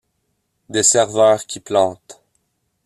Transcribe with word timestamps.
Des 0.69 0.81
serveurs 0.81 1.45
qui 1.45 1.59
plantent. 1.59 2.23